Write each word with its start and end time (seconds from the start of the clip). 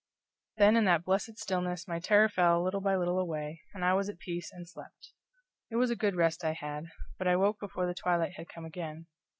Then 0.57 0.75
in 0.75 0.85
that 0.85 1.05
blessed 1.05 1.37
stillness 1.37 1.87
my 1.87 1.99
terrors 1.99 2.33
fell 2.33 2.63
little 2.63 2.81
by 2.81 2.95
little 2.95 3.19
away, 3.19 3.61
and 3.71 3.85
I 3.85 3.93
was 3.93 4.09
at 4.09 4.17
peace 4.17 4.49
and 4.51 4.67
slept. 4.67 5.13
It 5.69 5.75
was 5.75 5.91
a 5.91 5.95
good 5.95 6.15
rest 6.15 6.43
I 6.43 6.53
had, 6.53 6.85
but 7.19 7.27
I 7.27 7.35
woke 7.35 7.59
before 7.59 7.85
the 7.85 7.93
twilight 7.93 8.33
had 8.35 8.49
come 8.49 8.65
again. 8.65 9.05